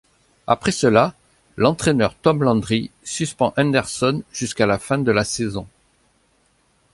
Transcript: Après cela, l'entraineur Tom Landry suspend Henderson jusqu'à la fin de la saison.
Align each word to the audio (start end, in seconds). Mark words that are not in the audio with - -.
Après 0.47 0.71
cela, 0.71 1.13
l'entraineur 1.57 2.15
Tom 2.15 2.41
Landry 2.43 2.89
suspend 3.03 3.53
Henderson 3.55 4.23
jusqu'à 4.33 4.65
la 4.65 4.79
fin 4.79 4.97
de 4.97 5.11
la 5.11 5.23
saison. 5.23 5.67